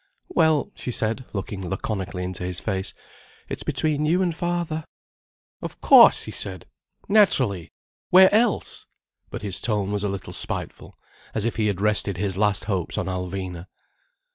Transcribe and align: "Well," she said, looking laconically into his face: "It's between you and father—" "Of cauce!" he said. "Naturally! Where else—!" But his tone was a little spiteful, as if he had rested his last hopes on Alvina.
"Well," 0.29 0.71
she 0.73 0.89
said, 0.89 1.25
looking 1.31 1.69
laconically 1.69 2.23
into 2.23 2.43
his 2.43 2.59
face: 2.59 2.95
"It's 3.47 3.61
between 3.61 4.03
you 4.03 4.23
and 4.23 4.33
father—" 4.35 4.83
"Of 5.61 5.79
cauce!" 5.79 6.23
he 6.23 6.31
said. 6.31 6.65
"Naturally! 7.07 7.71
Where 8.09 8.33
else—!" 8.33 8.87
But 9.29 9.43
his 9.43 9.61
tone 9.61 9.91
was 9.91 10.03
a 10.03 10.09
little 10.09 10.33
spiteful, 10.33 10.97
as 11.35 11.45
if 11.45 11.57
he 11.57 11.67
had 11.67 11.81
rested 11.81 12.17
his 12.17 12.35
last 12.35 12.63
hopes 12.63 12.97
on 12.97 13.05
Alvina. 13.05 13.67